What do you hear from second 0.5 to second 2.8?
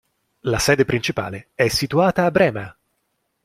sede principale è situata a Brema.